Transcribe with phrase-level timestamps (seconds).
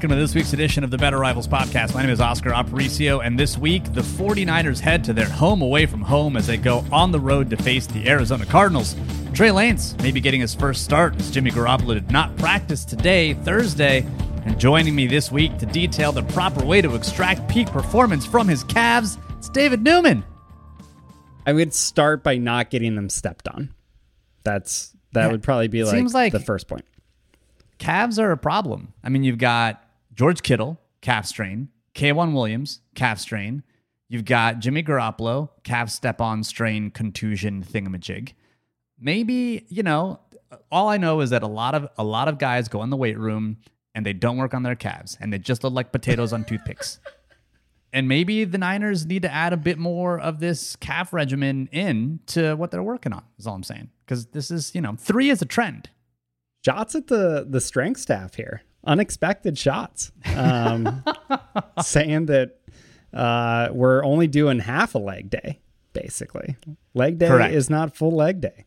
[0.00, 1.92] welcome to this week's edition of the Better Rivals podcast.
[1.92, 5.84] My name is Oscar Aparicio, and this week the 49ers head to their home away
[5.84, 8.96] from home as they go on the road to face the Arizona Cardinals.
[9.34, 13.34] Trey Lance may be getting his first start as Jimmy Garoppolo did not practice today,
[13.34, 14.06] Thursday,
[14.46, 18.48] and joining me this week to detail the proper way to extract peak performance from
[18.48, 20.24] his calves, it's David Newman.
[21.44, 23.74] I would start by not getting them stepped on.
[24.44, 26.86] That's that yeah, would probably be like, like the first point
[27.80, 28.92] calves are a problem.
[29.02, 29.79] I mean, you've got
[30.14, 33.62] George Kittle, calf strain, K'Waun Williams, calf strain.
[34.08, 38.34] You've got Jimmy Garoppolo, calf step on strain, contusion thingamajig.
[38.98, 40.20] Maybe, you know,
[40.70, 42.96] all I know is that a lot of a lot of guys go in the
[42.96, 43.58] weight room
[43.94, 46.98] and they don't work on their calves and they just look like potatoes on toothpicks.
[47.92, 52.20] And maybe the Niners need to add a bit more of this calf regimen in
[52.26, 53.90] to what they're working on, is all I'm saying.
[54.04, 55.90] Because this is, you know, three is a trend
[56.64, 58.62] shots at the the strength staff here.
[58.84, 61.04] Unexpected shots, um,
[61.82, 62.56] saying that
[63.12, 65.60] uh, we're only doing half a leg day.
[65.92, 66.56] Basically,
[66.94, 67.54] leg day Correct.
[67.54, 68.64] is not full leg day.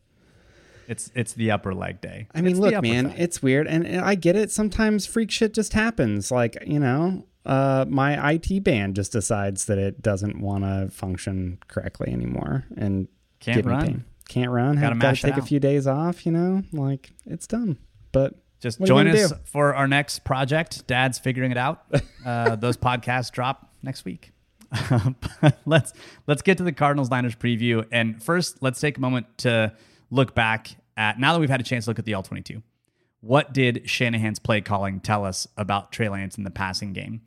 [0.86, 2.28] It's it's the upper leg day.
[2.34, 3.16] I mean, it's look, man, thigh.
[3.18, 4.50] it's weird, and, and, I get it.
[4.50, 6.30] Sometimes freak shit just happens.
[6.30, 11.58] Like you know, uh, my IT band just decides that it doesn't want to function
[11.66, 13.08] correctly anymore, and
[13.40, 13.86] can't run.
[13.86, 17.78] Pain can't run, have to take a few days off, you know, like it's done.
[18.12, 19.36] But just join us do?
[19.44, 20.86] for our next project.
[20.86, 21.84] Dad's figuring it out.
[22.24, 24.32] Uh, those podcasts drop next week.
[25.66, 25.92] let's
[26.26, 27.86] let's get to the Cardinals Niners preview.
[27.92, 29.74] And first, let's take a moment to
[30.10, 32.62] look back at now that we've had a chance to look at the All 22.
[33.20, 37.20] What did Shanahan's play calling tell us about Trey Lance in the passing game?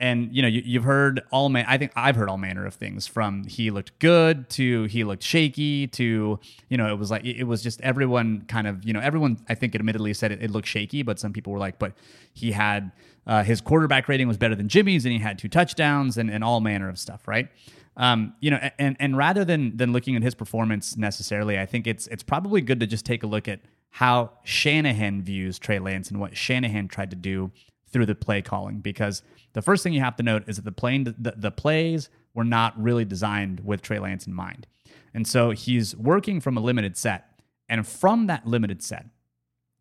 [0.00, 2.74] And you know you, have heard all man i think i've heard all manner of
[2.74, 7.24] things from he looked good to he looked shaky to you know it was like
[7.24, 10.50] it was just everyone kind of you know everyone i think admittedly said it, it
[10.50, 11.92] looked shaky but some people were like but
[12.32, 12.90] he had
[13.26, 16.42] uh, his quarterback rating was better than jimmy's and he had two touchdowns and, and
[16.42, 17.48] all manner of stuff right?
[17.96, 21.86] Um, you know and and rather than than looking at his performance necessarily i think
[21.86, 26.10] it's it's probably good to just take a look at how shanahan views trey lance
[26.10, 27.52] and what shanahan tried to do
[27.94, 29.22] through the play calling because
[29.54, 32.80] the first thing you have to note is that the the, the plays were not
[32.80, 34.66] really designed with Trey Lance in mind.
[35.14, 37.40] And so he's working from a limited set.
[37.68, 39.06] And from that limited set,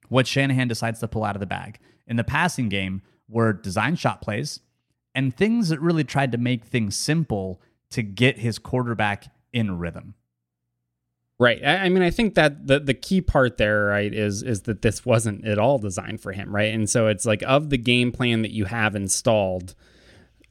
[0.07, 3.95] what Shanahan decides to pull out of the bag in the passing game were design
[3.95, 4.59] shot plays
[5.15, 10.15] and things that really tried to make things simple to get his quarterback in rhythm.
[11.43, 11.65] Right.
[11.65, 15.05] I, mean, I think that the the key part there, right, is is that this
[15.05, 16.73] wasn't at all designed for him, right?
[16.73, 19.75] And so it's like of the game plan that you have installed,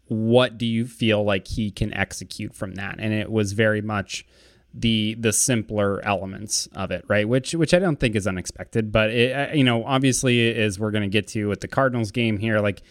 [0.09, 2.97] what do you feel like he can execute from that?
[2.99, 4.27] And it was very much
[4.75, 7.27] the the simpler elements of it, right?
[7.27, 11.05] Which which I don't think is unexpected, but it, you know, obviously, as we're going
[11.05, 12.83] to get to with the Cardinals game here, like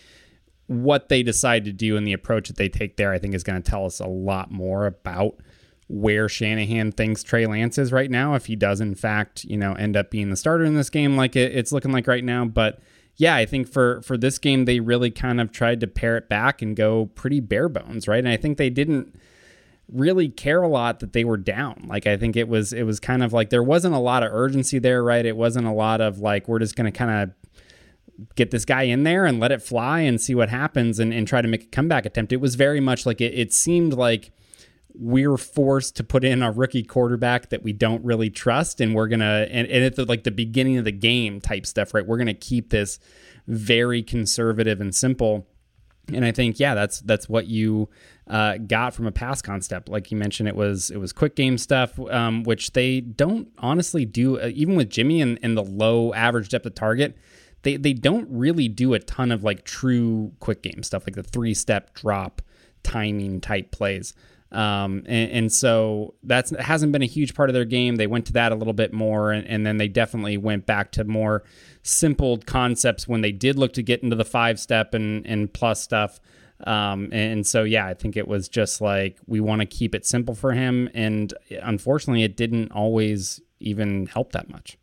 [0.66, 3.44] what they decide to do and the approach that they take there, I think is
[3.44, 5.36] going to tell us a lot more about
[5.92, 9.74] where Shanahan thinks Trey Lance is right now, if he does in fact, you know,
[9.74, 12.46] end up being the starter in this game like it, it's looking like right now.
[12.46, 12.80] But
[13.18, 16.30] yeah, I think for for this game they really kind of tried to pare it
[16.30, 18.20] back and go pretty bare bones, right?
[18.20, 19.20] And I think they didn't
[19.92, 21.86] really care a lot that they were down.
[21.88, 24.32] Like I think it was it was kind of like there wasn't a lot of
[24.32, 25.26] urgency there, right?
[25.26, 29.04] It wasn't a lot of like we're just gonna kind of get this guy in
[29.04, 31.68] there and let it fly and see what happens and, and try to make a
[31.68, 32.32] comeback attempt.
[32.32, 34.32] It was very much like it, it seemed like
[34.96, 39.08] we're forced to put in a rookie quarterback that we don't really trust and we're
[39.08, 42.06] gonna and, and at the, like the beginning of the game type stuff right?
[42.06, 43.00] We're gonna keep this
[43.48, 45.48] very conservative and simple.
[46.12, 47.88] And i think yeah that's that's what you
[48.28, 49.90] uh, got from a pass concept.
[49.90, 54.06] Like you mentioned it was it was quick game stuff um, which they don't honestly
[54.06, 57.18] do uh, even with jimmy and, and the low average depth of target
[57.64, 61.24] they they don't really do a ton of like true quick game stuff like the
[61.24, 62.42] three step drop
[62.84, 64.14] timing type plays
[64.52, 67.96] um, and, and, so that hasn't been a huge part of their game.
[67.96, 70.92] They went to that a little bit more, and, and, then they definitely went back
[70.94, 71.44] to more
[71.84, 75.82] simple concepts when they did look to get into the five step and, and plus
[75.82, 76.20] stuff.
[76.66, 80.06] Um, and so, yeah, I think it was just like we want to keep it
[80.06, 80.90] simple for him.
[80.94, 81.34] And
[81.64, 84.78] unfortunately, it didn't always even help that much.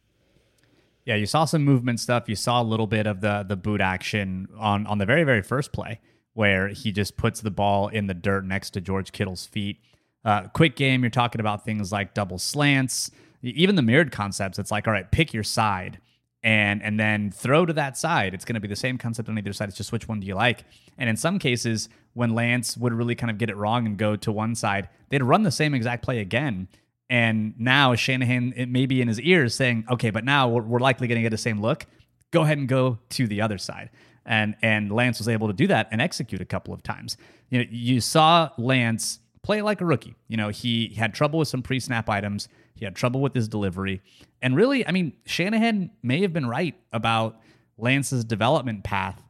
[1.05, 2.27] Yeah, you saw some movement stuff.
[2.27, 5.43] You saw a little bit of the the boot action on on the very very
[5.43, 6.01] first play
[6.35, 9.81] where he just puts the ball in the dirt next to George Kittle's feet.
[10.25, 13.11] Uh, quick game, you're talking about things like double slants,
[13.43, 14.59] even the mirrored concepts.
[14.59, 15.99] It's like, all right, pick your side
[16.43, 18.35] and and then throw to that side.
[18.35, 19.69] It's going to be the same concept on either side.
[19.69, 20.65] It's just which one do you like?
[20.97, 24.17] And in some cases, when Lance would really kind of get it wrong and go
[24.17, 26.69] to one side, they'd run the same exact play again.
[27.11, 30.79] And now Shanahan, it may be in his ears saying, okay, but now we're, we're
[30.79, 31.87] likely going to get the same look.
[32.31, 33.91] Go ahead and go to the other side.
[34.29, 37.17] And and Lance was able to do that and execute a couple of times.
[37.49, 40.15] You know, you saw Lance play like a rookie.
[40.29, 42.49] You know, he had trouble with some pre-snap items.
[42.75, 44.03] He had trouble with his delivery,
[44.41, 47.41] and really, I mean, Shanahan may have been right about
[47.77, 49.21] Lance's development path.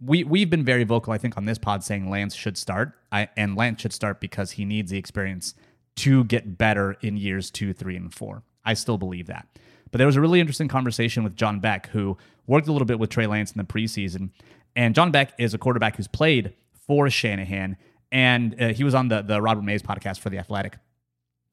[0.00, 3.28] We we've been very vocal, I think, on this pod saying Lance should start, I,
[3.36, 5.54] and Lance should start because he needs the experience
[5.96, 8.42] to get better in years two, three, and four.
[8.64, 9.46] I still believe that.
[9.90, 12.16] But there was a really interesting conversation with John Beck, who
[12.46, 14.30] worked a little bit with Trey Lance in the preseason.
[14.74, 16.54] And John Beck is a quarterback who's played
[16.86, 17.76] for Shanahan,
[18.12, 20.78] and uh, he was on the the Robert Mays podcast for the Athletic,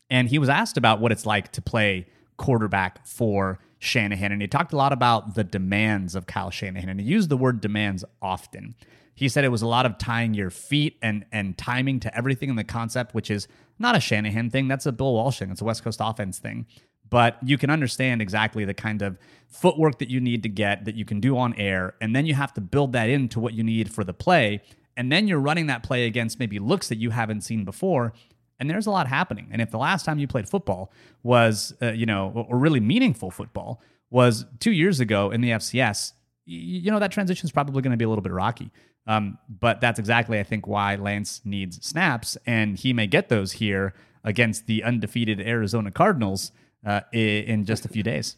[0.09, 2.07] and he was asked about what it's like to play
[2.37, 6.99] quarterback for Shanahan, and he talked a lot about the demands of Kyle Shanahan, and
[6.99, 8.75] he used the word demands often.
[9.15, 12.49] He said it was a lot of tying your feet and and timing to everything
[12.49, 13.47] in the concept, which is
[13.79, 14.67] not a Shanahan thing.
[14.67, 15.51] That's a Bill Walsh thing.
[15.51, 16.65] It's a West Coast offense thing.
[17.13, 19.17] But you can understand exactly the kind of
[19.47, 22.33] footwork that you need to get that you can do on air, and then you
[22.33, 24.61] have to build that into what you need for the play.
[24.97, 28.13] And then you're running that play against maybe looks that you haven't seen before
[28.59, 29.49] and there's a lot happening.
[29.51, 33.29] And if the last time you played football was, uh, you know, or really meaningful
[33.31, 36.13] football was two years ago in the FCS,
[36.45, 38.71] you know that transition is probably going to be a little bit rocky.
[39.05, 43.53] Um, but that's exactly, I think, why Lance needs snaps, and he may get those
[43.53, 43.93] here
[44.23, 46.53] against the undefeated Arizona Cardinals
[46.85, 48.35] uh, in just a few days.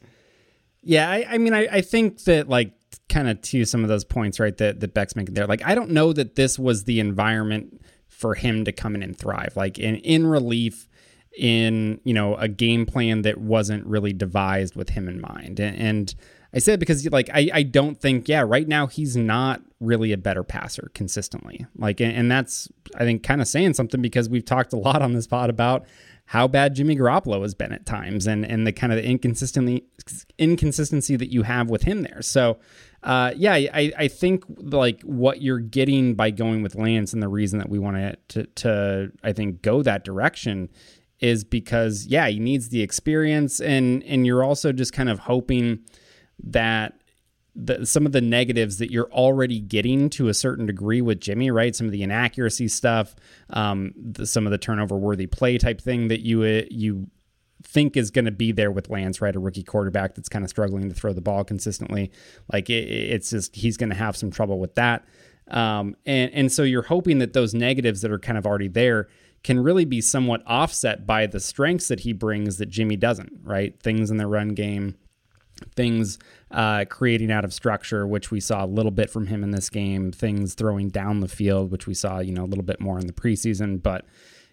[0.81, 2.73] Yeah, I, I mean, I, I think that like
[3.09, 5.47] kind of to some of those points, right, that, that Beck's making there.
[5.47, 9.17] Like, I don't know that this was the environment for him to come in and
[9.17, 9.53] thrive.
[9.55, 10.87] Like in in relief,
[11.37, 15.59] in you know a game plan that wasn't really devised with him in mind.
[15.59, 16.15] And, and
[16.53, 20.17] I said because like I, I don't think yeah right now he's not really a
[20.17, 21.65] better passer consistently.
[21.75, 25.01] Like and, and that's I think kind of saying something because we've talked a lot
[25.01, 25.85] on this pod about
[26.25, 29.85] how bad Jimmy Garoppolo has been at times and and the kind of inconsistently
[30.37, 32.21] inconsistency that you have with him there.
[32.21, 32.59] So
[33.05, 37.27] uh, yeah, I, I think like what you're getting by going with Lance and the
[37.27, 40.69] reason that we want to, to, I think, go that direction
[41.19, 43.61] is because, yeah, he needs the experience.
[43.61, 45.81] And, and you're also just kind of hoping
[46.45, 46.99] that
[47.55, 51.51] the, some of the negatives that you're already getting to a certain degree with Jimmy,
[51.51, 51.75] right?
[51.75, 53.15] Some of the inaccuracy stuff,
[53.51, 57.07] um, the, some of the turnover worthy play type thing that you uh, you
[57.63, 59.35] think is going to be there with Lance, right?
[59.35, 62.11] A rookie quarterback that's kind of struggling to throw the ball consistently.
[62.51, 65.05] Like it, it's just he's going to have some trouble with that.
[65.49, 69.07] Um, and and so you're hoping that those negatives that are kind of already there
[69.43, 73.79] can really be somewhat offset by the strengths that he brings that Jimmy doesn't, right?
[73.79, 74.95] Things in the run game,
[75.75, 76.17] things
[76.51, 79.69] uh, creating out of structure, which we saw a little bit from him in this
[79.69, 82.99] game, things throwing down the field, which we saw, you know, a little bit more
[82.99, 83.81] in the preseason.
[83.81, 84.05] But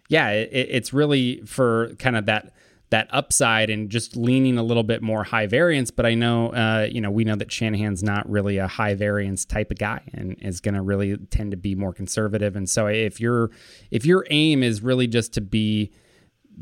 [0.09, 2.53] yeah, it, it's really for kind of that
[2.93, 5.91] that upside and just leaning a little bit more high variance.
[5.91, 9.47] But I know, uh, you know, we know that Shanahan's not really a high variance
[9.47, 12.55] type of guy and is going to really tend to be more conservative.
[12.55, 13.51] And so if your
[13.91, 15.91] if your aim is really just to be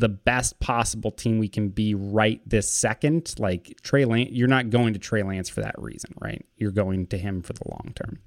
[0.00, 4.70] the best possible team we can be right this second, like Trey Lance, you're not
[4.70, 6.44] going to Trey Lance for that reason, right?
[6.56, 8.18] You're going to him for the long term.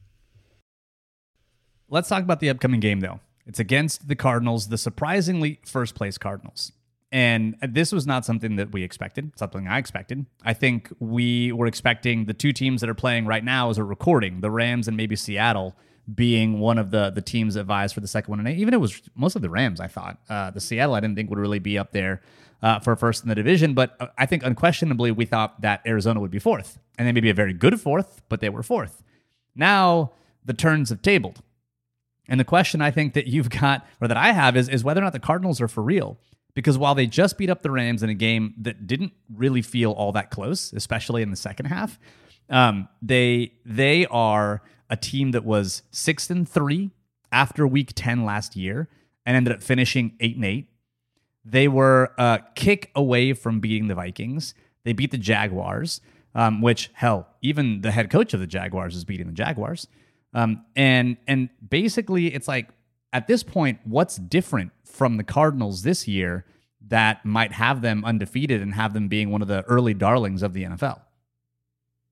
[1.90, 3.20] Let's talk about the upcoming game, though.
[3.46, 6.72] It's against the Cardinals, the surprisingly first place Cardinals.
[7.12, 10.26] And this was not something that we expected, something I expected.
[10.44, 13.84] I think we were expecting the two teams that are playing right now as a
[13.84, 15.76] recording, the Rams and maybe Seattle,
[16.14, 18.40] being one of the the teams vies for the second one.
[18.40, 20.18] And even it was most of the Rams, I thought.
[20.30, 22.22] Uh, the Seattle, I didn't think would really be up there
[22.62, 23.74] uh, for first in the division.
[23.74, 26.80] But uh, I think unquestionably, we thought that Arizona would be fourth.
[26.98, 29.04] And they may be a very good fourth, but they were fourth.
[29.56, 30.12] Now
[30.46, 31.42] the turns have tabled.
[32.28, 35.02] And the question I think that you've got, or that I have, is, is whether
[35.02, 36.18] or not the Cardinals are for real
[36.56, 39.92] because while they just beat up the Rams in a game that didn't really feel
[39.92, 42.00] all that close, especially in the second half,
[42.50, 44.62] um, they they are
[44.94, 46.92] a team that was six and three
[47.32, 48.88] after Week Ten last year
[49.26, 50.70] and ended up finishing eight and eight.
[51.44, 54.54] They were a kick away from beating the Vikings.
[54.84, 56.00] They beat the Jaguars,
[56.36, 59.88] um, which hell, even the head coach of the Jaguars is beating the Jaguars.
[60.32, 62.70] Um, and and basically, it's like
[63.12, 66.46] at this point, what's different from the Cardinals this year
[66.88, 70.54] that might have them undefeated and have them being one of the early darlings of
[70.54, 71.02] the NFL?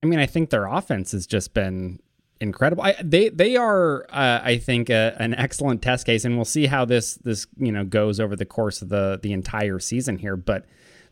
[0.02, 2.00] I mean, I think their offense has just been
[2.42, 2.82] incredible.
[2.82, 6.66] I, they they are, uh, I think, a, an excellent test case, and we'll see
[6.66, 10.36] how this this you know goes over the course of the the entire season here.
[10.36, 10.66] But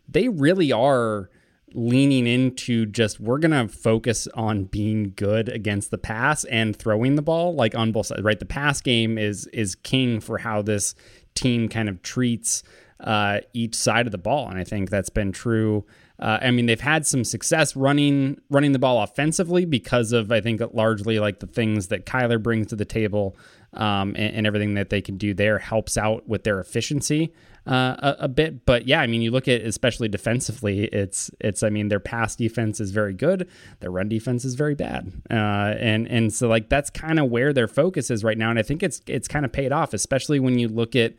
[0.08, 1.30] they really are
[1.72, 7.22] leaning into just we're gonna focus on being good against the pass and throwing the
[7.22, 10.96] ball like on both sides right the pass game is is king for how this
[11.36, 12.64] team kind of treats
[13.02, 15.84] uh, each side of the ball, and I think that's been true.
[16.20, 20.40] Uh, I mean, they've had some success running running the ball offensively because of I
[20.40, 23.36] think largely like the things that Kyler brings to the table
[23.72, 27.32] um, and, and, everything that they can do there helps out with their efficiency
[27.66, 28.66] uh, a, a, bit.
[28.66, 32.36] But yeah, I mean, you look at especially defensively, it's it's I mean their pass
[32.36, 33.48] defense is very good,
[33.80, 37.52] their run defense is very bad, uh, and and so like that's kind of where
[37.52, 40.40] their focus is right now, and I think it's it's kind of paid off, especially
[40.40, 41.14] when you look at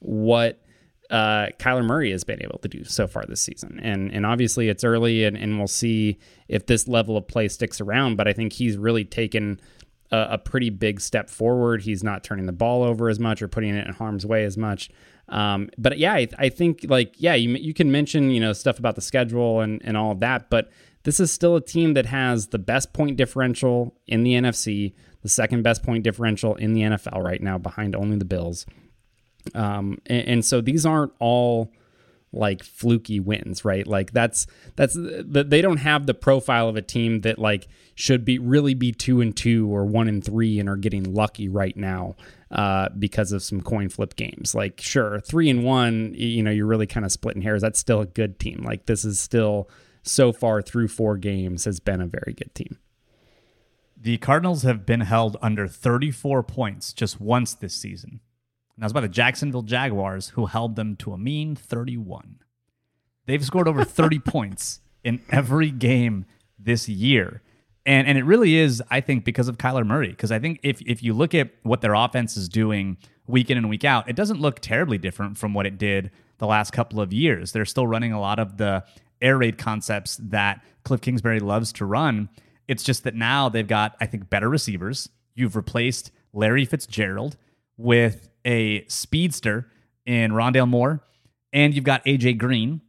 [0.00, 0.60] what
[1.14, 3.78] uh, Kyler Murray has been able to do so far this season.
[3.80, 6.18] And and obviously it's early and, and we'll see
[6.48, 8.16] if this level of play sticks around.
[8.16, 9.60] But I think he's really taken
[10.10, 11.82] a, a pretty big step forward.
[11.82, 14.56] He's not turning the ball over as much or putting it in harm's way as
[14.56, 14.90] much.
[15.28, 18.80] Um, but yeah, I, I, think like, yeah, you, you can mention, you know, stuff
[18.80, 20.70] about the schedule and, and all of that, but
[21.04, 24.92] this is still a team that has the best point differential in the NFC,
[25.22, 28.66] the second best point differential in the NFL right now behind only the Bills.
[29.54, 31.70] Um, and, and, so these aren't all
[32.32, 33.86] like fluky wins, right?
[33.86, 34.46] Like that's
[34.76, 38.74] that's that they don't have the profile of a team that like should be really
[38.74, 42.16] be two and two or one and three and are getting lucky right now
[42.50, 44.54] uh, because of some coin flip games.
[44.54, 47.62] Like sure, three and one, you know, you're really kind of splitting hairs.
[47.62, 48.62] That's still a good team.
[48.64, 49.68] Like this is still
[50.02, 52.78] so far through four games has been a very good team.
[54.00, 58.20] The Cardinals have been held under 34 points just once this season.
[58.76, 62.40] And that was by the Jacksonville Jaguars, who held them to a mean 31.
[63.26, 66.26] They've scored over 30 points in every game
[66.58, 67.42] this year.
[67.86, 70.08] And and it really is, I think, because of Kyler Murray.
[70.08, 73.58] Because I think if if you look at what their offense is doing week in
[73.58, 77.00] and week out, it doesn't look terribly different from what it did the last couple
[77.00, 77.52] of years.
[77.52, 78.84] They're still running a lot of the
[79.20, 82.28] air raid concepts that Cliff Kingsbury loves to run.
[82.68, 85.08] It's just that now they've got, I think, better receivers.
[85.34, 87.36] You've replaced Larry Fitzgerald
[87.76, 89.70] with a speedster
[90.06, 91.04] in Rondale Moore,
[91.52, 92.80] and you've got AJ Green,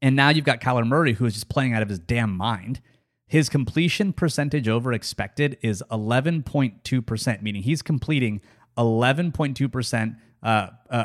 [0.00, 2.80] and now you've got Kyler Murray, who is just playing out of his damn mind.
[3.26, 8.40] His completion percentage over expected is 11.2%, meaning he's completing
[8.78, 11.04] 11.2% uh, uh,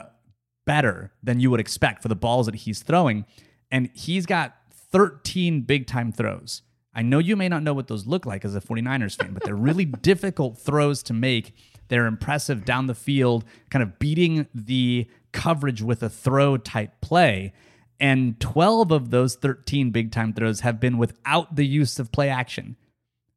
[0.66, 3.26] better than you would expect for the balls that he's throwing.
[3.72, 6.62] And he's got 13 big time throws.
[6.94, 9.44] I know you may not know what those look like as a 49ers fan, but
[9.44, 11.54] they're really difficult throws to make
[11.88, 17.54] they're impressive down the field, kind of beating the coverage with a throw type play.
[18.00, 22.30] And 12 of those 13 big time throws have been without the use of play
[22.30, 22.76] action,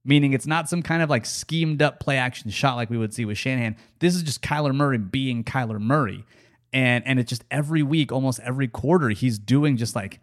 [0.04, 3.14] meaning it's not some kind of like schemed up play action shot like we would
[3.14, 3.76] see with Shanahan.
[3.98, 6.24] This is just Kyler Murray being Kyler Murray.
[6.72, 10.20] And, and it's just every week, almost every quarter, he's doing just like,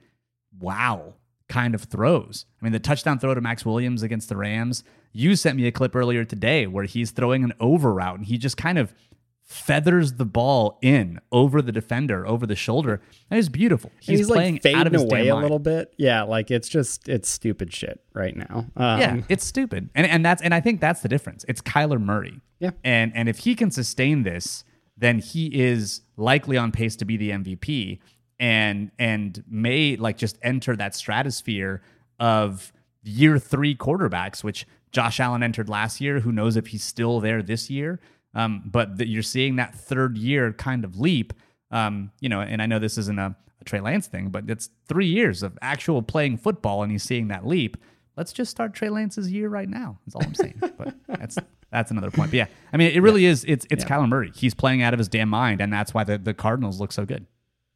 [0.60, 1.14] wow,
[1.50, 2.46] kind of throws.
[2.62, 5.72] I mean, the touchdown throw to Maxx Williams against the Rams, you sent me a
[5.72, 8.94] clip earlier today where he's throwing an over route and he just kind of
[9.44, 13.02] feathers the ball in over the defender, over the shoulder.
[13.30, 13.92] That is beautiful.
[14.00, 15.94] He's, he's playing like fading away a little bit.
[15.98, 18.66] Yeah, like it's just it's stupid shit right now.
[18.76, 21.46] Um, yeah, it's stupid, and and that's and I think that's the difference.
[21.48, 22.42] It's Kyler Murray.
[22.60, 24.64] Yeah, and and if he can sustain this,
[24.98, 28.00] then he is likely on pace to be the MVP,
[28.40, 31.82] and and may like just enter that stratosphere
[32.20, 36.20] of year three quarterbacks, which Josh Allen entered last year.
[36.20, 38.00] Who knows if he's still there this year?
[38.36, 41.34] Um, but the, you're seeing that third year kind of leap.
[41.72, 44.70] Um, you know, and I know this isn't a, a Trey Lance thing, but it's
[44.88, 47.78] three years of actual playing football, and he's seeing that leap.
[48.16, 50.00] Let's just start Trey Lance's year right now.
[50.06, 50.62] That's all I'm saying.
[50.78, 51.38] but that's
[51.72, 52.30] that's another point.
[52.30, 53.32] But yeah, I mean, it really yeah.
[53.32, 53.44] is.
[53.48, 53.90] It's it's yeah.
[53.90, 54.32] Kyler Murray.
[54.36, 57.06] He's playing out of his damn mind, and that's why the, the Cardinals look so
[57.06, 57.26] good.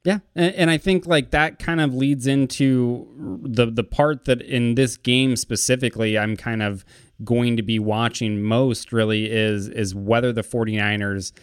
[0.07, 3.09] Yeah, and, and, I think like that kind of leads into
[3.43, 6.85] the the part that in this game specifically, I'm kind of
[7.25, 11.33] going to be watching most really is is whether the 49ers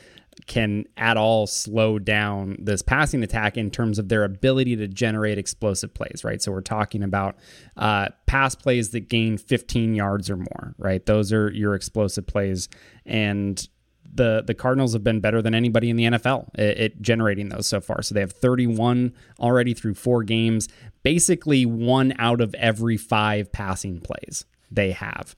[0.47, 5.37] can at all slow down this passing attack in terms of their ability to generate
[5.37, 6.41] explosive plays, right?
[6.41, 7.37] So we're talking about
[7.77, 11.05] uh, pass plays that gain 15 yards or more, right?
[11.05, 12.71] Those are your explosive plays,
[13.05, 13.69] and
[14.15, 17.67] the the Cardinals have been better than anybody in the NFL at, at, generating those
[17.67, 18.03] so far.
[18.03, 20.69] So they have 31 already through four games.
[21.03, 25.35] Basically, one out of every five passing plays they have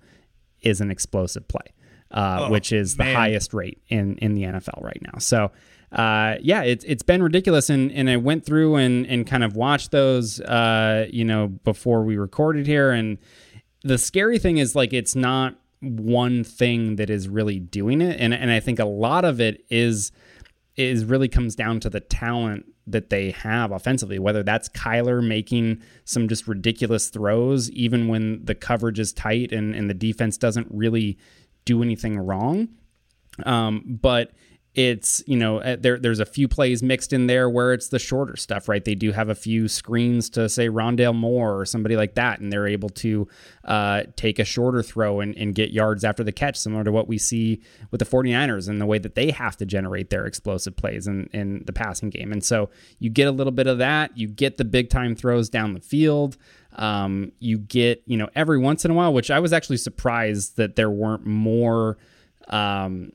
[0.63, 1.73] is an explosive play,
[2.11, 3.09] uh, oh, which is man.
[3.09, 5.19] the highest rate in in the NFL right now.
[5.19, 5.51] So.
[5.93, 9.55] Uh, yeah, it's it's been ridiculous, and and I went through and and kind of
[9.55, 13.19] watched those, uh, you know, before we recorded here, and
[13.85, 18.19] the scary thing is like it's not one thing that is really doing it.
[18.21, 20.13] And and I think a lot of it is
[20.77, 25.83] is really comes down to the talent that they have offensively whether that's Kyler making
[26.05, 30.69] some just ridiculous throws even when the coverage is tight and and the defense doesn't
[30.71, 31.19] really
[31.65, 32.69] do anything wrong.
[33.45, 34.33] Um, but
[34.77, 37.99] it's you know uh, there there's a few plays mixed in there where it's the
[37.99, 38.85] shorter stuff right?
[38.85, 42.53] They do have a few screens to say Rondale Moore or somebody like that and
[42.53, 43.27] they're able to
[43.65, 47.09] uh, take a shorter throw and, and get yards after the catch similar to what
[47.09, 50.77] we see with the 49ers and the way that they have to generate their explosive
[50.77, 52.31] plays in, in the passing game.
[52.31, 52.69] And so
[52.99, 54.17] you get a little bit of that.
[54.17, 56.37] You get the big time throws down the field.
[56.75, 60.59] Um, you get you know every once in a while which I was actually surprised
[60.59, 61.97] that there weren't more
[62.49, 63.13] um,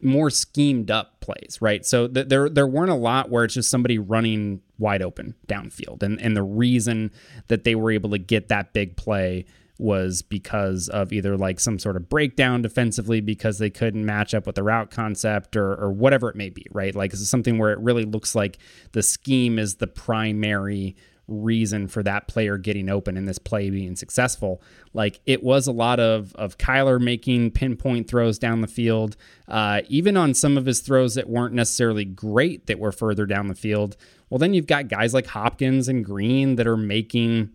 [0.00, 1.84] more schemed up plays, right?
[1.84, 6.02] So th- there there weren't a lot where it's just somebody running wide open downfield,
[6.02, 7.10] and and the reason
[7.48, 9.46] that they were able to get that big play
[9.78, 14.46] was because of either like some sort of breakdown defensively because they couldn't match up
[14.46, 16.94] with the route concept or, or whatever it may be, right?
[16.94, 18.58] Like this is something where it really looks like
[18.92, 20.96] the scheme is the primary
[21.28, 24.62] reason for that player getting open and this play being successful.
[24.92, 29.16] Like it was a lot of of Kyler making pinpoint throws down the field,
[29.48, 33.48] uh, even on some of his throws that weren't necessarily great that were further down
[33.48, 33.96] the field.
[34.30, 37.50] Well, then you've got guys like Hopkins and Green that are making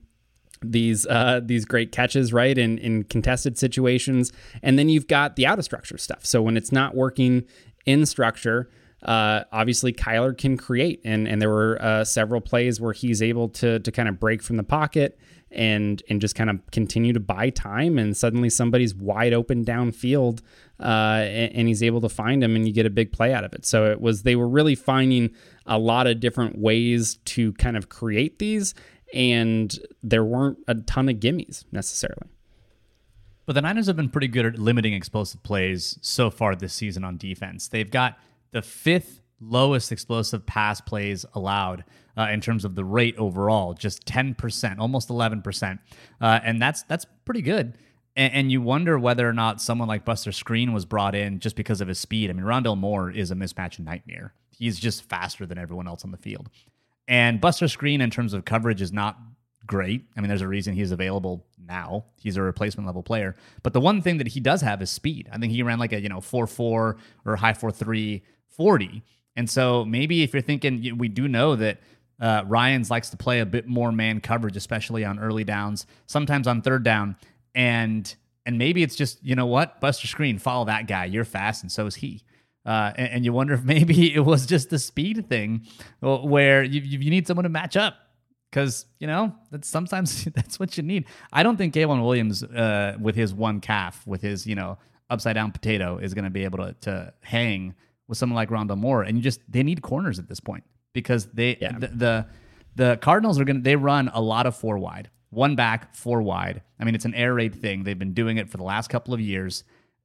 [0.62, 5.48] these uh, these great catches, right, in in contested situations, and then you've got the
[5.48, 6.26] out of structure stuff.
[6.26, 7.46] So when it's not working
[7.86, 8.70] in structure,
[9.04, 13.50] uh, obviously Kyler can create, and and there were uh, several plays where he's able
[13.50, 15.18] to to kind of break from the pocket
[15.52, 20.42] and and just kind of continue to buy time, and suddenly somebody's wide open downfield,
[20.80, 23.44] uh, and, and, he's able to find him, and you get a big play out
[23.44, 23.66] of it.
[23.66, 25.32] So it was they were really finding
[25.66, 28.76] a lot of different ways to kind of create these,
[29.14, 32.30] and there weren't a ton of gimmies necessarily.
[33.48, 37.04] But the Niners have been pretty good at limiting explosive plays so far this season
[37.04, 37.68] on defense.
[37.68, 38.18] They've got
[38.52, 41.84] the fifth lowest explosive pass plays allowed
[42.18, 45.80] uh, in terms of the rate overall, just 10%, almost 11%.
[46.20, 47.78] Uh, and that's that's pretty good.
[48.16, 51.56] And, and, you wonder whether or not someone like Buster Skrine was brought in just
[51.56, 52.30] because of his speed.
[52.30, 54.34] I mean, Rondale Moore is a mismatch nightmare.
[54.50, 56.50] He's just faster than everyone else on the field.
[57.08, 59.18] And Buster Skrine, in terms of coverage, is not
[59.66, 60.06] great.
[60.18, 62.06] I mean, there's a reason he's available now.
[62.18, 63.36] He's a replacement level player.
[63.64, 65.30] But the one thing that he does have is speed.
[65.32, 69.04] I think he ran like a, you know, 4 4 or high 4 3 40.
[69.36, 71.80] And so maybe if you're thinking, we do know that
[72.20, 76.48] uh, Ryans likes to play a bit more man coverage, especially on early downs, sometimes
[76.48, 77.16] on third down.
[77.56, 78.14] And
[78.46, 81.06] and maybe it's just, you know what, Buster Skrine, follow that guy.
[81.06, 82.24] You're fast, and so is he.
[82.66, 85.66] Uh, and, and, you wonder if maybe it was just the speed thing
[86.00, 87.96] where you, you need someone to match up
[88.52, 91.06] because you know that's sometimes that's what you need.
[91.34, 94.78] I don't think K'Waun Williams, uh, with his one calf, with his you know
[95.10, 97.76] upside down potato, is going to be able to to hang
[98.08, 101.28] with someone like Rondale Moore, and you just they need corners at this point because
[101.28, 101.78] they yeah.
[101.78, 102.28] the, the,
[102.76, 106.62] the Cardinals are gonna they run a lot of four wide, one back, four wide.
[106.80, 107.84] I mean, it's an air raid thing.
[107.84, 109.64] They've been doing it for the last couple of years,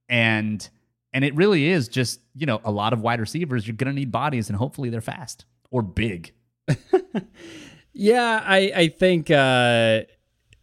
[0.09, 0.68] and
[1.12, 3.66] and it really is just you know a lot of wide receivers.
[3.66, 6.32] You're gonna need bodies, and hopefully they're fast or big.
[7.92, 9.30] yeah, I I think.
[9.30, 10.02] Uh...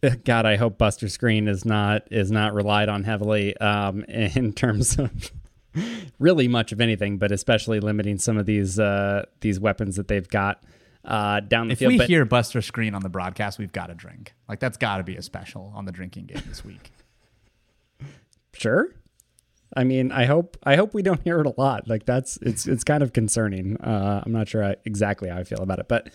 [0.24, 4.98] God, I hope Buster Skrine is not is not relied on heavily um, in terms
[4.98, 5.32] of
[6.18, 10.28] really much of anything, but especially limiting some of these uh, these weapons that they've
[10.28, 10.62] got
[11.04, 11.92] uh, down the if field.
[11.92, 14.34] If we but, hear Buster Skrine on the broadcast, we've got to drink.
[14.48, 16.92] Like that's got to be a special on the drinking game this week.
[18.52, 18.88] Sure.
[19.76, 21.88] I mean, I hope I hope we don't hear it a lot.
[21.88, 23.76] Like that's it's it's kind of concerning.
[23.78, 26.10] Uh, I'm not sure I, exactly how I feel about it, but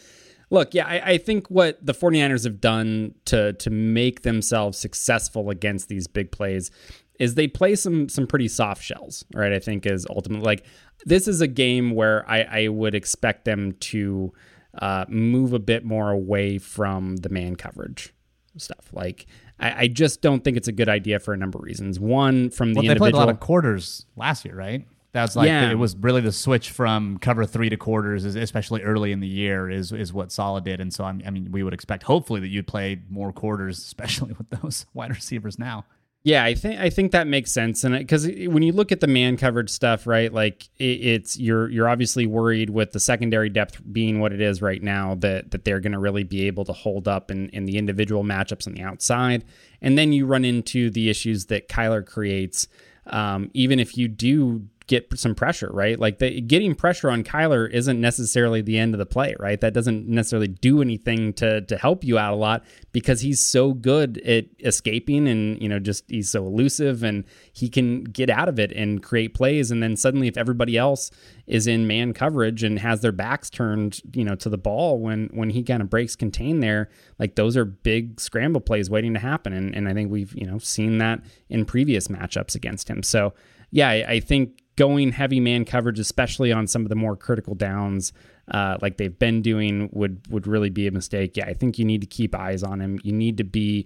[0.49, 5.49] look, yeah, I, I, think what the 49ers have done to to make themselves successful
[5.49, 6.71] against these big plays
[7.19, 9.53] is they play some some pretty soft shells, right?
[9.53, 10.65] I think is ultimately like
[11.05, 14.33] this is a game where I, I would expect them to
[14.77, 18.13] uh, move a bit more away from the man coverage
[18.57, 18.89] stuff.
[18.93, 19.27] Like
[19.59, 21.99] I, I, just don't think it's a good idea for a number of reasons.
[21.99, 23.11] One, from the well, they individual...
[23.11, 24.85] played a lot of quarters last year, right?
[25.11, 25.71] That's like yeah.
[25.71, 29.69] it was really the switch from cover three to quarters, especially early in the year,
[29.69, 30.79] is is what Salah did.
[30.79, 34.49] And so I mean, we would expect hopefully that you'd play more quarters, especially with
[34.61, 35.85] those wide receivers now.
[36.23, 39.07] Yeah, I think I think that makes sense, and because when you look at the
[39.07, 43.81] man coverage stuff, right, like it, it's you're you're obviously worried with the secondary depth
[43.93, 46.73] being what it is right now that that they're going to really be able to
[46.73, 49.45] hold up in in the individual matchups on the outside,
[49.81, 52.67] and then you run into the issues that Kyler creates.
[53.07, 55.99] Um, even if you do get some pressure, right?
[55.99, 59.61] Like the, getting pressure on Kyler isn't necessarily the end of the play, right?
[59.61, 63.73] That doesn't necessarily do anything to to help you out a lot because he's so
[63.73, 67.23] good at escaping and you know just he's so elusive and
[67.53, 71.11] he can get out of it and create plays and then suddenly if everybody else
[71.45, 75.29] is in man coverage and has their backs turned, you know, to the ball when
[75.33, 79.19] when he kind of breaks contain there, like those are big scramble plays waiting to
[79.19, 83.03] happen and and I think we've, you know, seen that in previous matchups against him.
[83.03, 83.35] So,
[83.69, 87.53] yeah, I, I think going heavy man coverage, especially on some of the more critical
[87.53, 88.13] downs,
[88.49, 91.35] uh, like they've been doing, would would really be a mistake.
[91.35, 92.97] Yeah, I think you need to keep eyes on him.
[93.03, 93.85] You need to be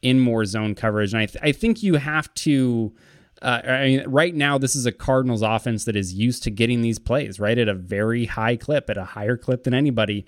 [0.00, 2.94] in more zone coverage, and I th- I think you have to.
[3.42, 6.82] Uh, I mean, right now, this is a Cardinals offense that is used to getting
[6.82, 10.24] these plays right at a very high clip, at a higher clip than anybody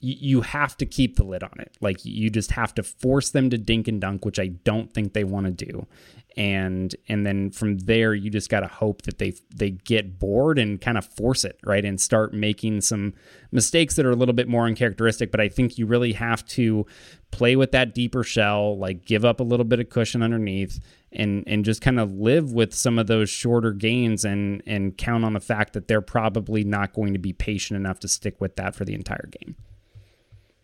[0.00, 1.76] you have to keep the lid on it.
[1.80, 5.12] Like you just have to force them to dink and dunk, which I don't think
[5.12, 5.86] they want to do.
[6.36, 10.58] And and then from there you just got to hope that they they get bored
[10.58, 11.82] and kind of force it, right?
[11.82, 13.14] And start making some
[13.52, 16.84] mistakes that are a little bit more uncharacteristic, but I think you really have to
[17.30, 20.78] play with that deeper shell, like give up a little bit of cushion underneath
[21.10, 25.24] and and just kind of live with some of those shorter gains and and count
[25.24, 28.56] on the fact that they're probably not going to be patient enough to stick with
[28.56, 29.56] that for the entire game.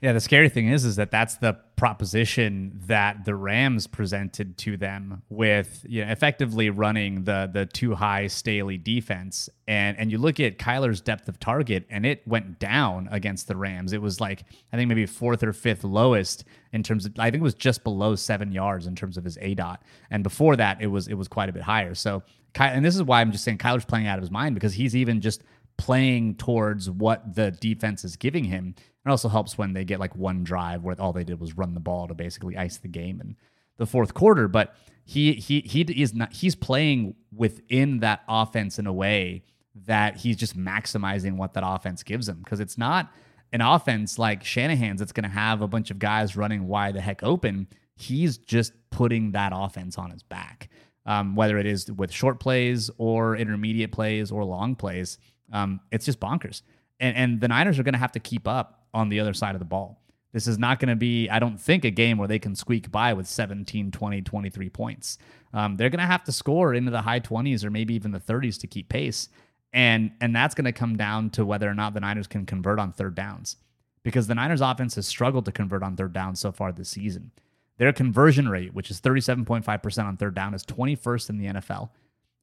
[0.03, 4.77] Yeah, the scary thing is, is that that's the proposition that the Rams presented to
[4.77, 9.49] them with, you know, effectively running the the two high Staley defense.
[9.69, 13.57] And and you look at Kyler's depth of target, and it went down against the
[13.57, 13.93] Rams.
[13.93, 17.13] It was like I think maybe fourth or fifth lowest in terms of.
[17.21, 19.85] I think it was just below seven yards in terms of his A dot.
[20.11, 21.95] And before that, it was it was quite a bit higher.
[21.95, 24.57] So, Kyle, and this is why I'm just saying Kyler's playing out of his mind
[24.57, 25.45] because he's even just
[25.77, 28.75] playing towards what the defense is giving him.
[29.05, 31.75] It also helps when they get like one drive where all they did was run
[31.75, 33.37] the ball to basically ice the game in
[33.77, 34.47] the fourth quarter.
[34.49, 39.43] But he he he is not he's playing within that offense in a way
[39.75, 43.11] that he's just maximizing what that offense gives him because it's not
[43.53, 47.01] an offense like Shanahan's that's going to have a bunch of guys running wide the
[47.01, 47.67] heck open.
[47.97, 50.71] He's just putting that offense on his back,
[51.07, 55.19] um, whether it is with short plays or intermediate plays or long plays.
[55.53, 56.63] Um, it's just bonkers.
[57.01, 59.55] And, and the Niners are going to have to keep up on the other side
[59.55, 60.03] of the ball.
[60.33, 62.91] This is not going to be, I don't think, a game where they can squeak
[62.91, 65.19] by with 17, 20, 23 points.
[65.53, 68.21] Um, they're going to have to score into the high 20s or maybe even the
[68.21, 69.29] 30s to keep pace.
[69.75, 72.79] And, and that's going to come down to whether or not the Niners can convert
[72.79, 73.57] on third downs
[74.03, 77.31] because the Niners offense has struggled to convert on third down so far this season.
[77.79, 81.91] Their conversion rate, which is 37.5% on third down, is 21st in the NFL.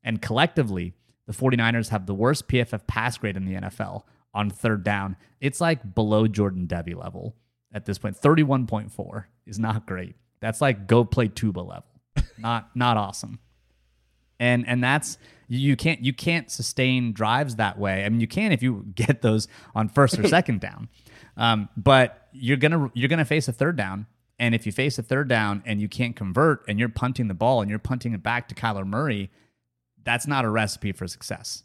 [0.04, 0.94] And collectively,
[1.28, 4.04] the 49ers have the worst PFF pass grade in the NFL
[4.34, 5.16] on third down.
[5.42, 7.36] It's like below Jordan Devey level
[7.74, 8.20] at this point.
[8.20, 10.16] 31.4 is not great.
[10.40, 11.86] That's like go play tuba level.
[12.38, 13.40] not not awesome.
[14.40, 18.06] And and that's you can't you can't sustain drives that way.
[18.06, 20.90] I mean you can if you get those on first or second down.
[21.38, 24.08] Um, but you're gonna you're gonna face a third down.
[24.42, 27.34] And if you face a third down and you can't convert and you're punting the
[27.34, 29.30] ball and you're punting it back to Kyler Murray,
[30.04, 31.64] that's not a recipe for success.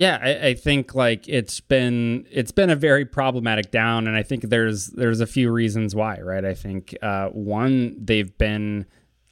[0.00, 4.22] Yeah, I, I, think like it's been it's been a very problematic down, and I
[4.22, 6.42] think there's there's a few reasons why, right?
[6.42, 8.86] I think uh, one they've been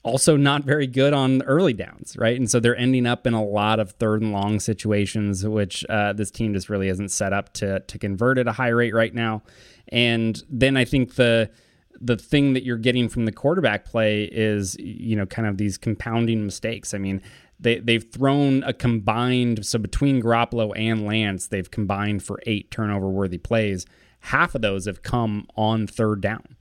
[0.04, 2.36] also not very good on early downs, right?
[2.36, 6.12] And so they're ending up in a lot of third and long situations, which uh,
[6.12, 9.14] this team just really isn't set up to to convert at a high rate right
[9.14, 9.42] now.
[9.88, 11.50] And then I think the
[11.98, 15.78] the thing that you're getting from the quarterback play is you know kind of these
[15.78, 16.92] compounding mistakes.
[16.92, 17.22] I mean,
[17.60, 23.08] they they've thrown a combined so between Garoppolo and Lance, they've combined for eight turnover
[23.08, 23.86] worthy plays.
[24.20, 26.56] Half of those have come on third down.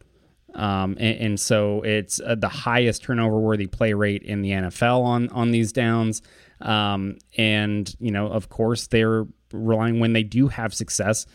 [0.53, 5.03] Um, and, and, so it's uh, the highest turnover worthy play rate in the NFL
[5.03, 6.23] on on these downs.
[6.61, 11.27] Um, and you know, of course, they're relying when they do have success.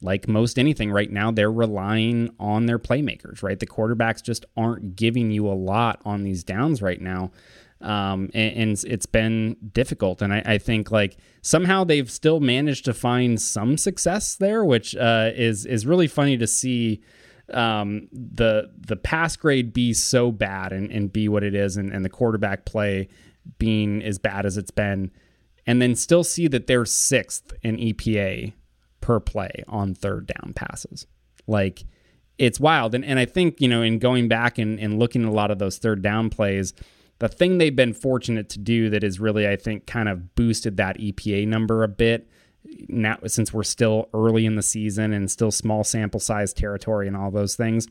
[0.00, 3.58] Like most anything right now, they're relying on their playmakers, right?
[3.58, 7.32] The quarterbacks just aren't giving you a lot on these downs right now
[7.84, 10.22] um, and, and, it's been difficult.
[10.22, 14.96] And I, I, think like somehow they've still managed to find some success there, which
[14.96, 17.02] uh, is is really funny to see
[17.52, 21.92] um, the the pass grade be so bad and, and be what it is, and,
[21.92, 23.08] and the quarterback play
[23.58, 25.10] being as bad as it's been,
[25.66, 28.54] and then still see that they're sixth in EPA
[29.02, 31.06] per play on third down passes.
[31.46, 31.84] Like
[32.38, 32.94] it's wild.
[32.94, 35.50] And and I think, you know, in going back and, and looking at a lot
[35.50, 36.72] of those third down plays,
[37.24, 40.76] the thing they've been fortunate to do that is really, I think, kind of boosted
[40.76, 42.28] that EPA number a bit
[42.86, 47.16] now since we're still early in the season and still small sample size territory and
[47.16, 47.88] all those things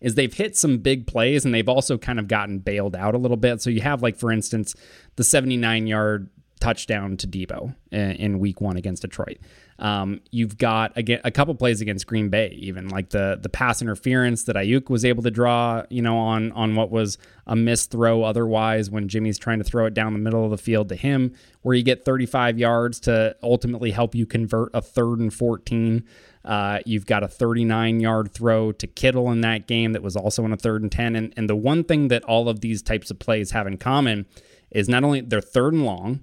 [0.00, 3.18] is they've hit some big plays and they've also kind of gotten bailed out a
[3.18, 3.60] little bit.
[3.60, 4.74] So you have like for instance
[5.16, 6.30] the 79 yard
[6.62, 9.38] touchdown to Deebo in, week 1 against Detroit.
[9.80, 13.82] Um, you've got again a couple plays against Green Bay, even like the the pass
[13.82, 17.90] interference that Aiyuk was able to draw, you know, on on what was a missed
[17.90, 20.94] throw otherwise when Jimmy's trying to throw it down the middle of the field to
[20.94, 26.04] him, where you get 35 yards to ultimately help you convert a third and 14.
[26.44, 30.44] Uh, you've got a 39 yard throw to Kittle in that game that was also
[30.44, 31.16] in a third and 10.
[31.16, 34.26] And, and the one thing that all of these types of plays have in common
[34.72, 36.20] is not only they're third and long,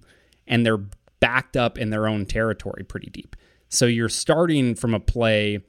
[0.50, 0.84] and they're
[1.20, 3.36] backed up in their own territory pretty deep.
[3.70, 5.60] So you're starting from a play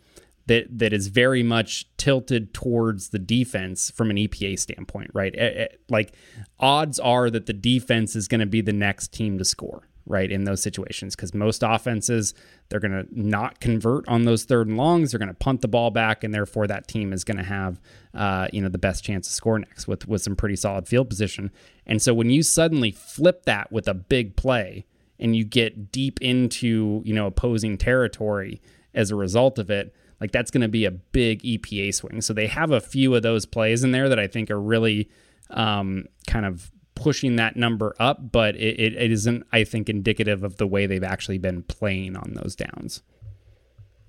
[0.47, 5.35] that that is very much tilted towards the defense from an EPA standpoint, right?
[5.35, 6.15] It, it, like
[6.59, 10.31] odds are that the defense is going to be the next team to score, right?
[10.31, 12.35] In those situations, because most offenses
[12.69, 15.69] they're going to not convert on those third and longs, they're going to punt the
[15.69, 17.81] ball back, and therefore that team is going to have,
[18.15, 21.09] uh, you know, the best chance to score next with with some pretty solid field
[21.09, 21.51] position.
[21.87, 24.87] And so when you suddenly flip that with a big play
[25.19, 28.61] and you get deep into you know opposing territory
[28.95, 32.21] as a result of it like that's going to be a big EPA swing.
[32.21, 35.09] So they have a few of those plays in there that I think are really
[35.49, 40.45] um, kind of pushing that number up, but it, it, it isn't, I think, indicative
[40.45, 43.03] of the way they've actually been playing on those downs.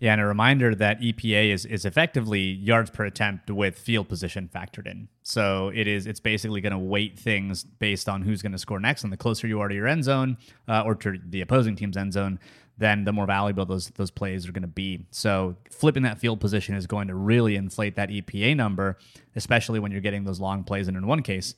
[0.01, 4.49] Yeah, and a reminder that EPA is is effectively yards per attempt with field position
[4.53, 5.07] factored in.
[5.21, 8.79] So it is it's basically going to weight things based on who's going to score
[8.79, 11.75] next, and the closer you are to your end zone uh, or to the opposing
[11.75, 12.39] team's end zone,
[12.79, 15.05] then the more valuable those those plays are going to be.
[15.11, 18.97] So flipping that field position is going to really inflate that EPA number,
[19.35, 21.53] especially when you're getting those long plays and in one case,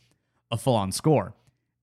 [0.54, 1.34] a full on score.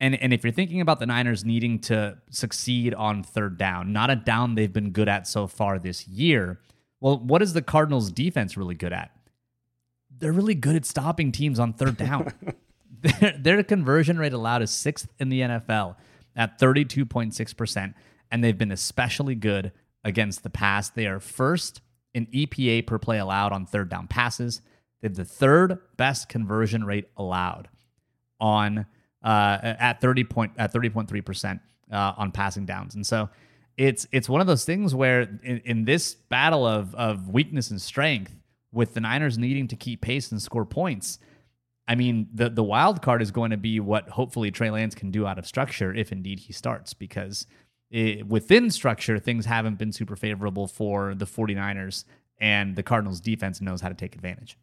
[0.00, 4.08] And and if you're thinking about the Niners needing to succeed on third down, not
[4.08, 6.58] a down they've been good at so far this year,
[7.00, 9.10] well, what is the Cardinals defense really good at?
[10.18, 12.32] They're really good at stopping teams on third down.
[13.00, 15.96] their, their conversion rate allowed is sixth in the NFL
[16.36, 17.94] at 32.6%,
[18.30, 19.72] and they've been especially good
[20.04, 20.88] against the pass.
[20.88, 21.80] They are first
[22.14, 24.62] in EPA per play allowed on third down passes.
[25.00, 27.68] They have the third best conversion rate allowed
[28.40, 28.86] on
[29.22, 31.60] uh, at 30 point at 30.3 percent
[31.92, 33.28] uh, on passing downs, and so
[33.76, 37.80] it's it's one of those things where in, in this battle of of weakness and
[37.80, 38.34] strength,
[38.72, 41.18] with the Niners needing to keep pace and score points.
[41.88, 45.10] I mean, the the wild card is going to be what hopefully Trey Lance can
[45.10, 47.46] do out of structure if indeed he starts, because
[47.90, 52.04] it, within structure, things haven't been super favorable for the 49ers,
[52.38, 54.56] and the Cardinals defense knows how to take advantage.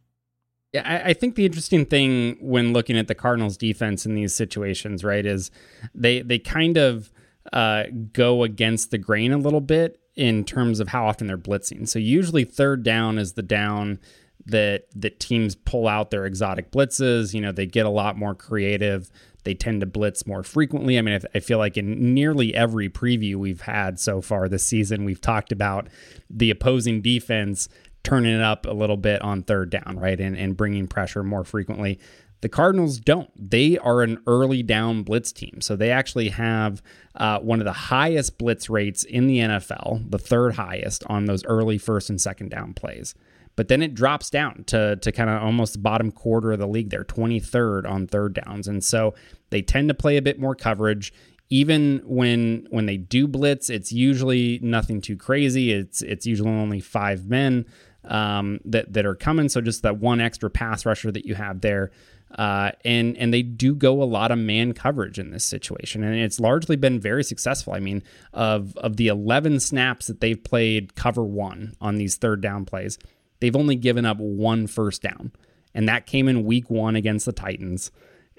[0.74, 4.36] Yeah, I, I, think the interesting thing when looking at the Cardinals defense in these
[4.36, 5.50] situations, right, is
[5.96, 7.12] they they kind of
[7.54, 11.88] uh, go against the grain a little bit in terms of how often they're blitzing.
[11.88, 14.00] So usually third down is the down
[14.46, 17.34] that that teams pull out their exotic blitzes.
[17.34, 19.10] You know, they get a lot more creative.
[19.44, 20.98] They tend to blitz more frequently.
[20.98, 25.06] I mean, I feel like in nearly every preview we've had so far this season,
[25.06, 25.88] we've talked about
[26.30, 27.70] the opposing defense
[28.08, 30.18] turning it up a little bit on third down, right?
[30.18, 32.00] And, and bringing pressure more frequently.
[32.40, 33.30] The Cardinals don't.
[33.36, 35.60] They are an early down blitz team.
[35.60, 36.82] So they actually have
[37.16, 41.44] uh, one of the highest blitz rates in the NFL, the third highest on those
[41.44, 43.14] early first and second down plays.
[43.58, 46.68] But then it drops down to, to kind of almost the bottom quarter of the
[46.68, 48.70] league there, 23rd on third downs.
[48.70, 49.16] And so
[49.50, 51.12] they tend to play a bit more coverage
[51.50, 55.72] even when when they do blitz, it's usually nothing too crazy.
[55.72, 57.66] It's it's usually only five men
[58.04, 59.50] um, that that are coming.
[59.50, 61.92] So just that one extra pass rusher that you have there,
[62.32, 66.16] uh, and and they do go a lot of man coverage in this situation, and
[66.16, 67.74] it's largely been very successful.
[67.74, 72.42] I mean, of of the eleven snaps that they've played cover one on these third
[72.42, 72.98] down plays,
[73.40, 75.32] they've only given up one first down,
[75.74, 77.92] and that came in week one against the Titans,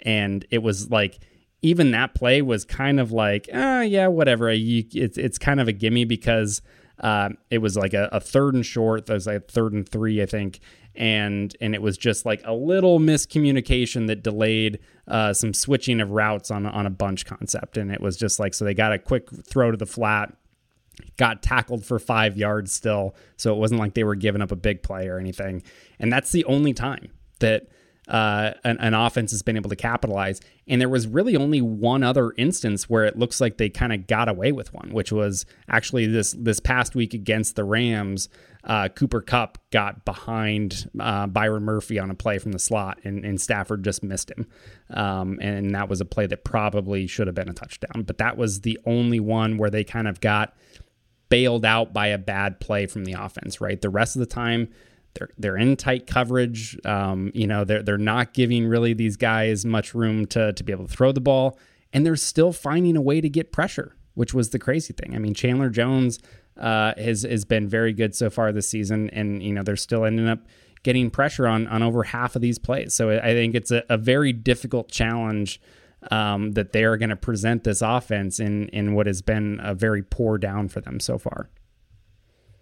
[0.05, 1.19] and it was like
[1.63, 4.53] even that play was kind of like, ah, yeah, whatever.
[4.53, 6.63] You, it's it's kind of a gimme because
[7.01, 9.07] uh, it was like a, a, third and short.
[9.07, 10.61] There was like third and three, I think,
[10.95, 16.11] and and it was just like a little miscommunication that delayed uh, some switching of
[16.11, 18.99] routes on on a bunch concept, and it was just like so they got a
[18.99, 20.35] quick throw to the flat.
[21.17, 24.57] Got tackled for five yards still, so it wasn't like they were giving up a
[24.57, 25.63] big play or anything.
[26.01, 27.69] And that's the only time that
[28.09, 30.41] uh, an, an, offense has been able to capitalize.
[30.67, 34.07] And there was really only one other instance where it looks like they kind of
[34.07, 38.31] got away with one, which was actually this this past week against the Rams.
[38.65, 43.25] Uh, Cooper Kupp got behind uh, Byron Murphy on a play from the slot, and,
[43.25, 44.47] and Stafford just missed him.
[44.91, 48.03] Um, and that was a play that probably should have been a touchdown.
[48.03, 50.55] But that was the only one where they kind of got
[51.29, 53.81] bailed out by a bad play from the offense, right?
[53.81, 54.69] The rest of the time,
[55.15, 56.79] they're they're in tight coverage.
[56.85, 60.73] Um, you know, they're they're not giving really these guys much room to to be
[60.73, 61.59] able to throw the ball,
[61.93, 65.15] and they're still finding a way to get pressure, which was the crazy thing.
[65.15, 66.19] I mean, Chandler Jones
[66.57, 70.05] uh, has has been very good so far this season, and you know they're still
[70.05, 70.41] ending up
[70.83, 72.95] getting pressure on on over half of these plays.
[72.95, 75.61] So I think it's a, a very difficult challenge.
[76.13, 79.75] Um, that they are going to present this offense in in what has been a
[79.75, 81.51] very poor down for them so far.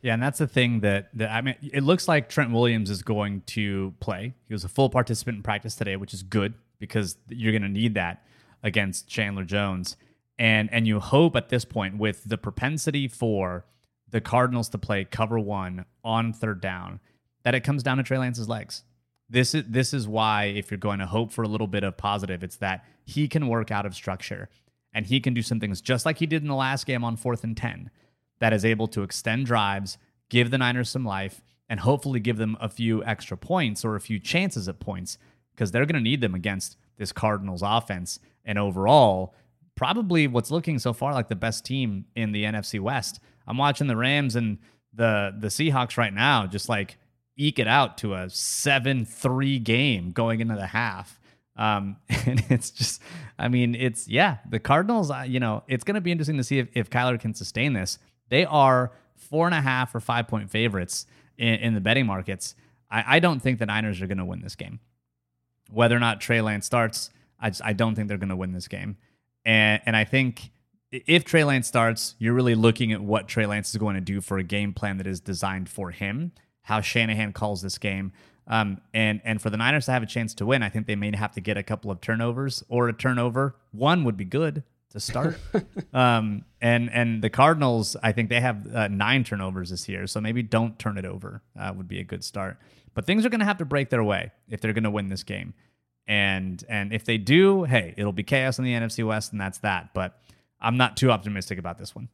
[0.06, 3.02] Yeah, and that's the thing that, that I mean, it looks like Trent Williams is
[3.02, 4.34] going to play.
[4.46, 7.68] He was a full participant in practice today, which is good because you're going to
[7.68, 8.24] need that
[8.62, 9.96] against Chandler Jones.
[10.38, 13.66] And and you hope at this point with the propensity for
[14.08, 17.00] the Cardinals to play cover one on third down
[17.42, 18.84] that it comes down to Trey Lance's legs.
[19.28, 21.96] This is this is why if you're going to hope for a little bit of
[21.96, 24.50] positive, it's that he can work out of structure
[24.94, 27.16] and he can do some things just like he did in the last game on
[27.16, 27.90] fourth and ten
[28.38, 32.56] that is able to extend drives, give the Niners some life, and hopefully give them
[32.60, 35.18] a few extra points or a few chances at points
[35.54, 38.18] because they're going to need them against this Cardinals offense.
[38.44, 39.34] And overall,
[39.74, 43.20] probably what's looking so far like the best team in the NFC West.
[43.46, 44.58] I'm watching the Rams and
[44.92, 46.96] the the Seahawks right now just like
[47.36, 51.20] eke it out to a 7-3 game going into the half.
[51.56, 53.02] Um, and it's just,
[53.38, 56.44] I mean, it's, yeah, the Cardinals, uh, you know, it's going to be interesting to
[56.44, 57.98] see if, if Kyler can sustain this.
[58.28, 61.06] They are four and a half or five point favorites
[61.38, 62.54] in, in the betting markets.
[62.90, 64.80] I, I don't think the Niners are going to win this game.
[65.70, 67.10] Whether or not Trey Lance starts,
[67.40, 68.96] I, just, I don't think they're going to win this game.
[69.44, 70.50] And, and I think
[70.90, 74.20] if Trey Lance starts, you're really looking at what Trey Lance is going to do
[74.20, 78.12] for a game plan that is designed for him, how Shanahan calls this game.
[78.48, 80.94] Um, and and for the Niners to have a chance to win, I think they
[80.94, 83.56] may have to get a couple of turnovers or a turnover.
[83.72, 84.62] One would be good
[84.96, 85.38] to start.
[85.92, 90.20] um, and and the Cardinals, I think they have uh, nine turnovers this year, so
[90.20, 92.58] maybe don't turn it over uh, would be a good start.
[92.94, 95.08] But things are going to have to break their way if they're going to win
[95.08, 95.54] this game.
[96.08, 99.58] And and if they do, hey, it'll be chaos in the NFC West, and that's
[99.58, 99.92] that.
[99.92, 100.18] But
[100.60, 102.08] I'm not too optimistic about this one.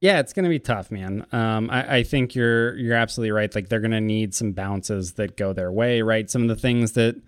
[0.00, 1.26] Yeah, it's going to be tough, man.
[1.30, 3.54] Um, I, I, think you're you're absolutely right.
[3.54, 6.28] Like they're going to need some bounces that go their way, right?
[6.30, 7.20] Some of the things that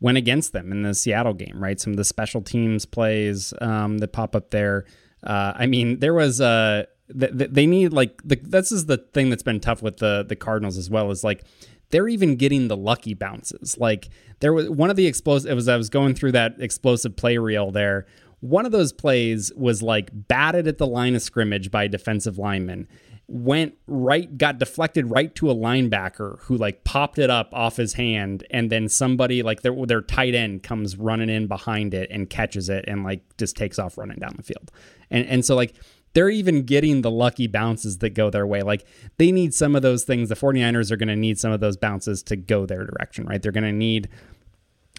[0.00, 1.78] went against them in the Seattle game, right?
[1.80, 4.86] Some of the special teams plays um, that pop up there.
[5.22, 6.84] Uh, I mean, there was uh,
[7.18, 10.24] th- th- they need like the, this is the thing that's been tough with the
[10.26, 11.44] the Cardinals as well is like
[11.90, 13.76] they're even getting the lucky bounces.
[13.78, 14.08] Like
[14.40, 15.50] there was one of the explosive.
[15.50, 18.06] It was I was going through that explosive play reel there.
[18.40, 22.38] One of those plays was like batted at the line of scrimmage by a defensive
[22.38, 22.88] lineman
[23.30, 27.94] went right, got deflected right to a linebacker who like popped it up off his
[27.94, 32.28] hand, and then somebody like their their tight end comes running in behind it and
[32.28, 34.72] catches it and like just takes off running down the field,
[35.10, 35.74] and and so like
[36.12, 38.62] they're even getting the lucky bounces that go their way.
[38.62, 38.84] Like
[39.16, 40.28] they need some of those things.
[40.28, 43.40] The 49ers are going to need some of those bounces to go their direction, right?
[43.40, 44.08] They're going to need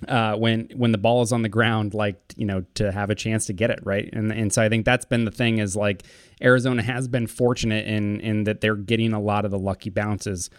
[0.08, 3.16] uh, when when the ball is on the ground, like you know, to have a
[3.16, 4.10] chance to get it right.
[4.14, 6.04] And and so I think that's been the thing is like
[6.42, 10.50] Arizona has been fortunate in in that they're getting a lot of the lucky bounces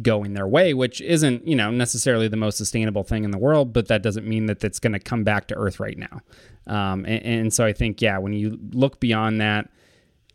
[0.00, 3.72] going their way, which isn't you know necessarily the most sustainable thing in the world,
[3.72, 6.20] but that doesn't mean that that's going to come back to earth right now.
[6.66, 9.68] Um, and, and so I think yeah, when you look beyond that.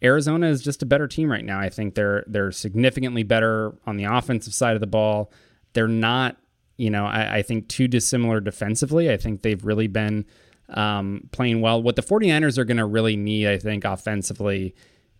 [0.04, 1.60] Arizona is just a better team right now.
[1.60, 5.32] I think they're they're significantly better on the offensive side of the ball.
[5.74, 6.38] They're not
[6.78, 9.12] you know, I, I, think too dissimilar defensively.
[9.12, 10.26] I think they've really been
[10.70, 11.82] um, playing well.
[11.82, 14.76] What the 49ers are going to really need, I think, offensively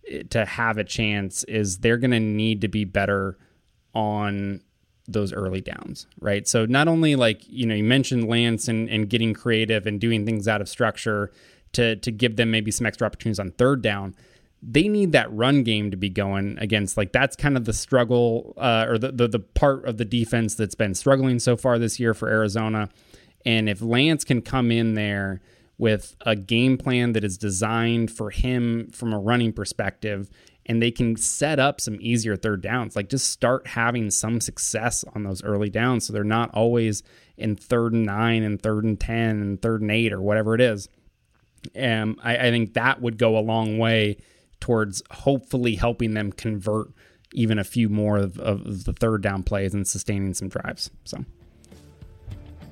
[0.08, 3.38] eh, to have a chance is they're going to need to be better
[3.94, 4.60] on
[5.08, 6.46] those early downs, right?
[6.46, 10.26] So not only like, you know, you mentioned Lance and, and getting creative and doing
[10.26, 11.32] things out of structure
[11.72, 14.14] to to give them maybe some extra opportunities on third down
[14.62, 18.54] they need that run game to be going against like that's kind of the struggle
[18.56, 22.00] uh, or the, the the part of the defense that's been struggling so far this
[22.00, 22.88] year for Arizona.
[23.46, 25.40] And if Lance can come in there
[25.78, 30.28] with a game plan that is designed for him from a running perspective
[30.66, 35.04] and they can set up some easier third downs like just start having some success
[35.14, 37.04] on those early downs so they're not always
[37.36, 40.60] in third and nine and third and 10 and third and eight or whatever it
[40.60, 40.88] is
[41.74, 44.18] and I, I think that would go a long way
[44.60, 46.88] towards hopefully helping them convert
[47.32, 50.90] even a few more of, of the third down plays and sustaining some drives.
[51.04, 51.24] So.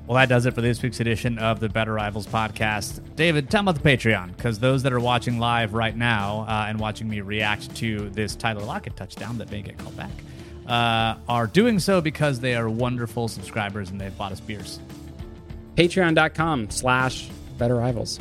[0.06, 3.00] Well, that does it for this week's edition of the Bitter Rivals podcast.
[3.16, 6.66] David, tell them about the Patreon, because those that are watching live right now uh,
[6.68, 10.12] and watching me react to this Tyler Lockett touchdown that may get called back
[10.68, 14.80] uh, are doing so because they are wonderful subscribers and they've bought us beers.
[15.74, 18.20] Patreon.com slash Bitter Rivals.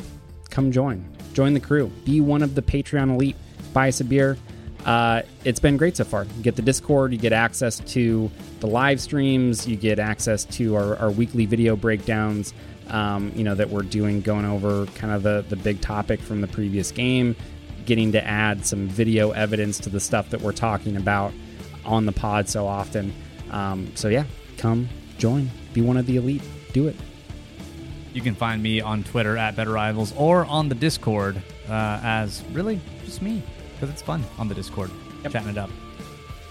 [0.50, 1.04] Come join.
[1.34, 1.88] Join the crew.
[2.04, 3.36] Be one of the Patreon elite
[3.76, 4.38] buy us a beer.
[4.86, 6.24] Uh, it's been great so far.
[6.24, 10.76] You get the Discord, you get access to the live streams, you get access to
[10.76, 12.54] our, our weekly video breakdowns.
[12.88, 16.40] Um, you know that we're doing, going over kind of the the big topic from
[16.40, 17.36] the previous game,
[17.84, 21.34] getting to add some video evidence to the stuff that we're talking about
[21.84, 23.12] on the pod so often.
[23.50, 24.24] Um, so yeah,
[24.56, 26.96] come join, be one of the elite, do it.
[28.14, 32.42] You can find me on Twitter at Bitter Rivals or on the Discord uh, as
[32.52, 33.42] really just me
[33.76, 34.90] because it's fun on the Discord,
[35.22, 35.32] yep.
[35.32, 35.70] chatting it up.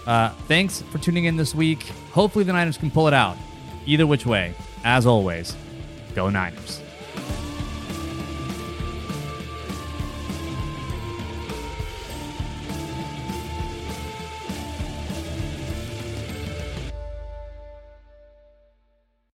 [0.06, 1.82] Uh, thanks for tuning in this week.
[2.12, 3.36] Hopefully, the Niners can pull it out.
[3.84, 4.54] Either which way,
[4.84, 5.56] as always,
[6.14, 6.80] go Niners.